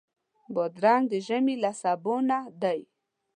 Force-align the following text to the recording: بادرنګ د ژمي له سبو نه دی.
بادرنګ 0.53 1.03
د 1.11 1.13
ژمي 1.27 1.55
له 1.63 1.71
سبو 1.81 2.15
نه 2.29 2.39
دی. 2.61 2.79